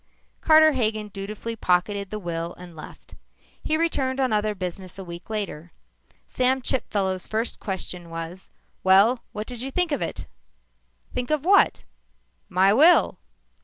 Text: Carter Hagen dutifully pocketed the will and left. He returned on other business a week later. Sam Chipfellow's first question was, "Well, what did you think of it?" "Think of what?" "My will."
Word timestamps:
Carter 0.41 0.71
Hagen 0.71 1.09
dutifully 1.09 1.55
pocketed 1.55 2.09
the 2.09 2.17
will 2.17 2.55
and 2.55 2.75
left. 2.75 3.13
He 3.61 3.77
returned 3.77 4.19
on 4.19 4.33
other 4.33 4.55
business 4.55 4.97
a 4.97 5.03
week 5.03 5.29
later. 5.29 5.73
Sam 6.27 6.59
Chipfellow's 6.63 7.27
first 7.27 7.59
question 7.59 8.09
was, 8.09 8.49
"Well, 8.83 9.23
what 9.31 9.45
did 9.45 9.61
you 9.61 9.69
think 9.69 9.91
of 9.91 10.01
it?" 10.01 10.25
"Think 11.13 11.29
of 11.29 11.45
what?" 11.45 11.83
"My 12.49 12.73
will." 12.73 13.19